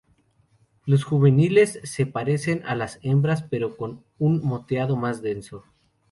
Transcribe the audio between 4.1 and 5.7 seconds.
un moteado más denso.